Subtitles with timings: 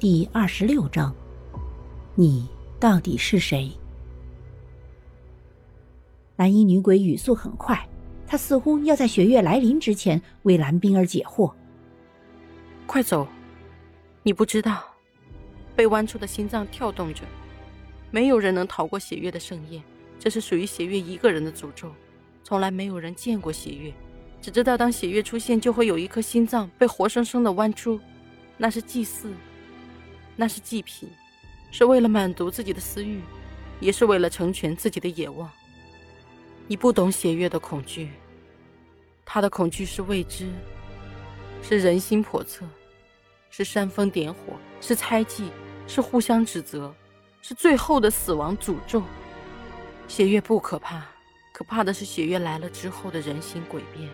[0.00, 1.14] 第二十六章，
[2.14, 2.48] 你
[2.80, 3.70] 到底是谁？
[6.36, 7.86] 蓝衣女鬼语速很快，
[8.26, 11.52] 她似乎要在雪月来临之前为蓝冰儿解惑。
[12.86, 13.28] 快走！
[14.22, 14.82] 你不知道，
[15.76, 17.24] 被剜出的心脏跳动着，
[18.10, 19.82] 没有人能逃过血月的盛宴。
[20.18, 21.92] 这是属于血月一个人的诅咒，
[22.42, 23.92] 从来没有人见过血月，
[24.40, 28.00] 只知道当血月出现，就会有一颗心脏被活生生的剜出，
[28.56, 29.30] 那是祭祀，
[30.40, 31.06] 那是祭品，
[31.70, 33.20] 是为了满足自己的私欲，
[33.78, 35.46] 也是为了成全自己的野望。
[36.66, 38.08] 你不懂血月的恐惧，
[39.22, 40.48] 他的恐惧是未知，
[41.62, 42.64] 是人心叵测，
[43.50, 45.50] 是煽风点火，是猜忌，
[45.86, 46.90] 是互相指责，
[47.42, 49.02] 是最后的死亡诅咒。
[50.08, 51.06] 血月不可怕，
[51.52, 54.08] 可怕的是血月来了之后的人心诡变。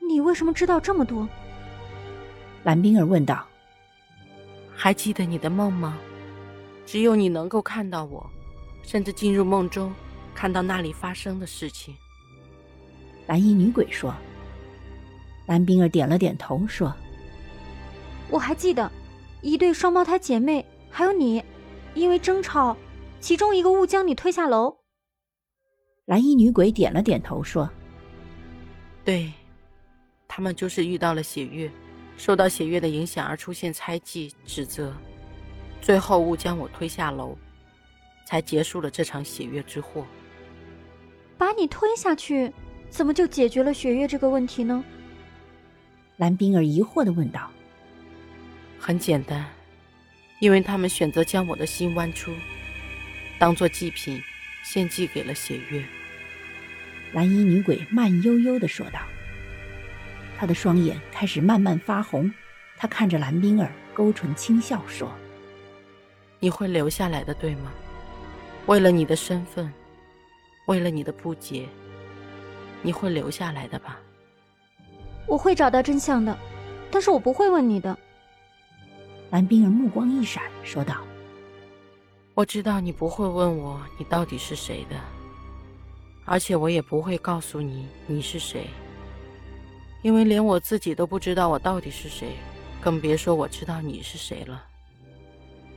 [0.00, 1.28] 你为什么知道这么多？
[2.64, 3.46] 蓝冰儿问道。
[4.76, 5.98] 还记得你的梦吗？
[6.84, 8.24] 只有你能够看到我，
[8.82, 9.92] 甚至进入梦中，
[10.34, 11.94] 看到那里发生的事情。
[13.26, 14.14] 蓝衣女鬼说。
[15.46, 16.92] 蓝冰儿点了点头说
[18.30, 18.90] ：“我还记得，
[19.42, 21.42] 一对双胞胎姐妹，还有你，
[21.94, 22.76] 因为争吵。”
[23.18, 24.76] 其中一个误将你推下楼。
[26.04, 27.68] 蓝衣女鬼点了点头，说
[29.04, 29.32] ：“对，
[30.28, 31.70] 他们就是遇到了血月，
[32.16, 34.94] 受到血月的影响而出现猜忌、指责，
[35.80, 37.36] 最后误将我推下楼，
[38.26, 40.06] 才结束了这场血月之祸。
[41.38, 42.52] 把你推下去，
[42.88, 44.82] 怎么就解决了血月这个问题呢？”
[46.16, 47.50] 蓝冰儿疑惑的问道。
[48.80, 49.46] “很简单，
[50.40, 52.32] 因为他们选择将我的心剜出。”
[53.38, 54.18] 当做祭品，
[54.64, 55.84] 献祭给了血月。
[57.12, 59.00] 蓝衣女鬼慢悠悠的说道，
[60.38, 62.32] 她的双眼开始慢慢发红，
[62.76, 65.10] 他看着蓝冰儿，勾唇轻笑说
[66.38, 67.72] ：“你会留下来的，对吗？
[68.66, 69.72] 为了你的身份，
[70.66, 71.66] 为了你的不解，
[72.82, 73.98] 你会留下来的吧？”
[75.26, 76.36] 我会找到真相的，
[76.90, 77.96] 但是我不会问你的。
[79.30, 80.98] 蓝冰儿目光一闪，说道。
[82.34, 84.96] 我知道你不会问我你到底是谁的，
[86.26, 88.68] 而且我也不会告诉你你是谁，
[90.06, 92.36] 因为连我自己都不知道我到底是谁，
[92.80, 94.64] 更别说我知道你是谁了。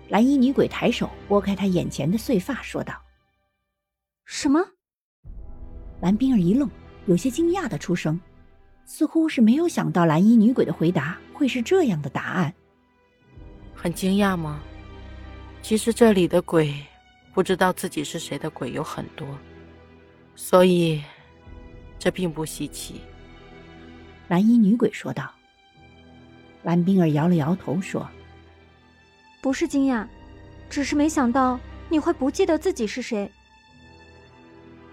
[0.10, 2.94] 蓝衣女鬼抬手拨开她眼前的碎发，说道
[4.26, 4.64] ：“什么？”
[6.00, 6.70] 蓝冰儿一愣，
[7.08, 8.22] 有些惊讶的出声，
[8.86, 12.54] 似乎是没有想到蓝衣女鬼的回答会是这样的答案。
[13.74, 14.62] 很惊讶吗？
[15.64, 16.72] 其实这里的鬼，
[17.34, 19.28] 不知道自己是谁的鬼有很多，
[20.36, 21.02] 所以
[21.98, 23.02] 这并不稀奇。
[24.30, 25.30] 蓝衣女鬼说道。
[26.64, 28.08] 蓝冰儿摇了摇头说
[29.42, 30.08] ：“不是惊讶，
[30.70, 31.60] 只是没想到
[31.90, 33.30] 你会不记得自己是谁。”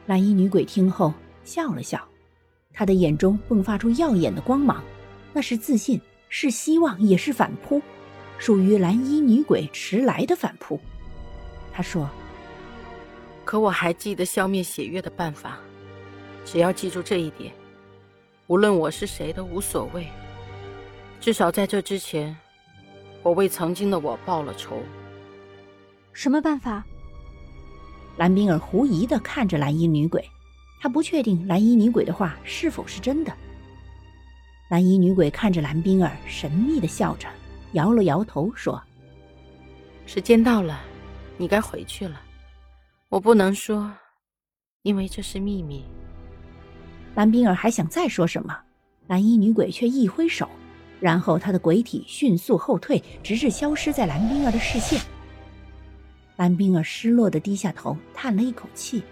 [0.07, 1.13] 蓝衣女鬼听后
[1.45, 2.01] 笑了笑，
[2.73, 4.83] 她的眼中迸发出耀眼的光芒，
[5.33, 7.83] 那是自信，是希望，也是反扑。
[8.39, 10.81] 属于蓝衣女鬼迟来的反扑，
[11.73, 12.09] 她说
[13.45, 15.59] ：“可我还记得消灭血月的办法，
[16.45, 17.53] 只要记住这一点，
[18.49, 20.07] 无论我是谁都无所谓。
[21.21, 22.37] 至少在这之前，
[23.23, 24.81] 我为曾经的我报了仇。”
[26.13, 26.85] 什么办法？
[28.17, 30.25] 蓝冰儿狐疑的看着蓝衣女鬼，
[30.81, 33.33] 她不确定蓝衣女鬼的话是否是真的。
[34.71, 37.29] 蓝衣女鬼看着蓝冰儿，神秘的笑着。
[37.73, 38.83] 摇了摇头，说
[40.07, 40.81] ：“时间到了，
[41.37, 42.23] 你该回去了。
[43.09, 43.93] 我不能说，
[44.83, 45.85] 因为这是秘密。”
[47.17, 48.57] 蓝冰儿还想再说什么，
[49.09, 50.49] 蓝衣女鬼却一挥手，
[51.01, 55.01] 然后她的鬼体迅速后退，直至消失在蓝冰儿的视线。
[56.37, 59.03] 蓝冰儿失落的低下头，叹了一口气。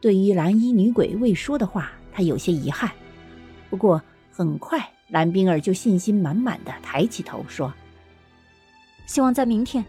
[0.00, 2.90] 对于蓝衣女鬼未说的话，她有些遗憾。
[3.70, 4.00] 不过
[4.30, 4.86] 很快。
[5.08, 7.70] 蓝冰儿就信心满满的抬起头说
[9.04, 9.84] ：“希望在明天，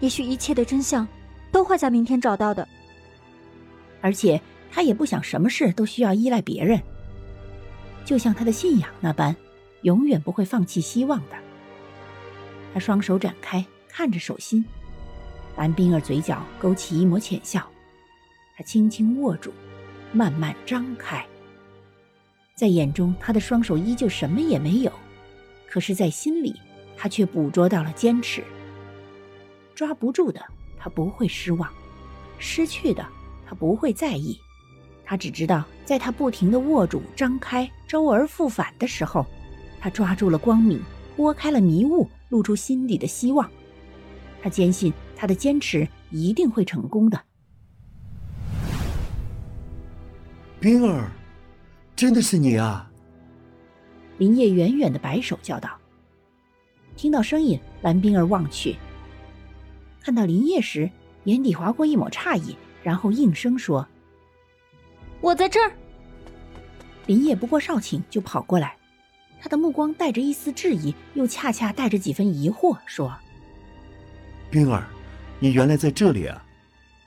[0.00, 1.08] 也许一切的真相
[1.50, 2.68] 都会在明天找到的。
[4.02, 4.38] 而且
[4.74, 6.80] 他也不想什么事都需要依赖别人，
[8.06, 9.36] 就像他的信仰那般，
[9.82, 11.36] 永远不会放弃希望的。”
[12.72, 14.64] 他双手展开，看着手心，
[15.58, 17.68] 蓝冰儿嘴角勾起一抹浅笑，
[18.56, 19.52] 他轻轻握住，
[20.10, 21.22] 慢慢张开。
[22.54, 24.92] 在眼中，他的双手依旧什么也没有，
[25.68, 26.54] 可是，在心里，
[26.96, 28.42] 他却捕捉到了坚持。
[29.74, 30.42] 抓不住的，
[30.78, 31.68] 他不会失望；
[32.38, 33.06] 失去的，
[33.46, 34.40] 他不会在意。
[35.12, 39.26] 他只知道，在他不停的握住、张开、周而复返的时候，
[39.78, 40.80] 他抓住了光明，
[41.14, 43.46] 拨开了迷雾，露出心底的希望。
[44.40, 47.20] 他坚信他的坚持一定会成功的。
[50.58, 51.12] 冰儿，
[51.94, 52.90] 真的是你啊！
[54.16, 55.76] 林业远远的摆手叫道。
[56.96, 58.76] 听到声音，蓝冰儿望去，
[60.00, 60.90] 看到林业时，
[61.24, 63.86] 眼底划过一抹诧异，然后应声说
[65.22, 65.72] ：“我在这儿。”
[67.06, 68.76] 林业不过少顷就跑过来，
[69.40, 73.12] 他的目光带着一丝质疑，又恰恰带着几分疑惑，说
[74.50, 74.86] ：“冰儿，
[75.40, 76.44] 你原来在这里啊？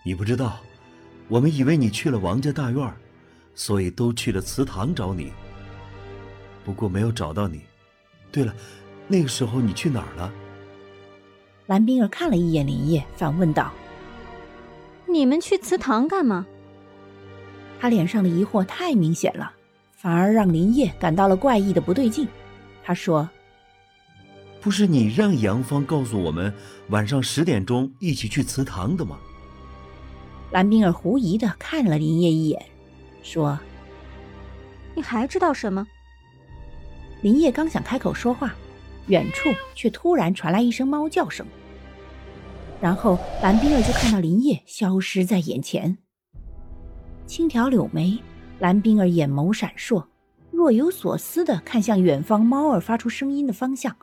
[0.03, 0.59] 你不知道，
[1.27, 2.93] 我们以为你去了王家大院，
[3.53, 5.31] 所以都去了祠堂找你。
[6.63, 7.61] 不过没有找到你。
[8.31, 8.53] 对了，
[9.07, 10.33] 那个时候你去哪儿了？”
[11.67, 13.71] 蓝冰儿看了一眼林业，反问道
[15.07, 16.45] ：“你们去祠堂干嘛？”
[17.85, 19.51] 他脸上的疑惑太明显了。
[19.91, 22.27] 反而让林业感到了怪异的不对劲。
[22.83, 23.29] 他说
[24.59, 26.51] ：“不是你让杨芳告诉我们
[26.89, 29.19] 晚上十点钟一起去祠堂的吗？”
[30.49, 32.65] 蓝冰儿狐疑的看了林业一眼，
[33.21, 33.59] 说
[34.95, 35.85] ：“你还知道什么？”
[37.21, 38.55] 林业刚想开口说话，
[39.07, 41.45] 远处却突然传来一声猫叫声，
[42.81, 45.99] 然后蓝冰儿就看到林业消失在眼前，
[47.25, 48.17] 轻挑柳眉。
[48.59, 50.05] 蓝冰儿眼眸闪烁，
[50.49, 53.93] 若有所思地看向远方猫儿发出声音的方向，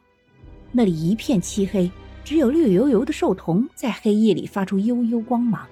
[0.71, 1.91] 那里一片漆黑，
[2.23, 5.67] 只有绿油油的兽瞳在黑夜里发出幽幽光芒。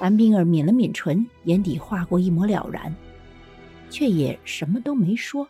[0.00, 2.94] 蓝冰儿抿了抿唇，眼底划过一抹了然，
[3.90, 5.46] 却也什么都没说。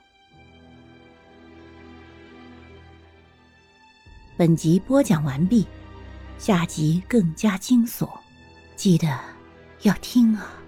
[4.36, 5.64] 本集播讲完毕，
[6.36, 8.10] 下集更加惊悚，
[8.74, 9.06] 记得
[9.82, 10.58] 要听啊！